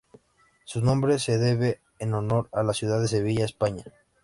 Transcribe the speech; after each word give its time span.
Su 0.63 0.81
nombre 0.81 1.19
se 1.19 1.37
debe 1.37 1.79
en 1.99 2.15
honor 2.15 2.49
a 2.53 2.63
la 2.63 2.73
ciudad 2.73 2.99
de 3.01 3.07
Sevilla, 3.07 3.45
España. 3.45 3.83